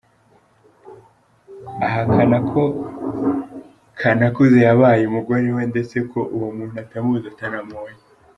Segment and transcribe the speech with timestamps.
[1.87, 2.61] Ahakana ko
[3.99, 8.01] Kanakuze yabaye umugore we ndetse ko uwo muntu atamuzi atanamubonye.